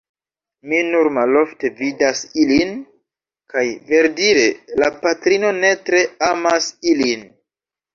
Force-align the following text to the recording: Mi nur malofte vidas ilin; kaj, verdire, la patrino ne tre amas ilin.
Mi 0.69 0.77
nur 0.87 1.09
malofte 1.17 1.71
vidas 1.81 2.23
ilin; 2.45 2.73
kaj, 3.55 3.67
verdire, 3.93 4.49
la 4.85 4.93
patrino 5.07 5.57
ne 5.63 5.75
tre 5.89 6.07
amas 6.35 6.77
ilin. 6.95 7.29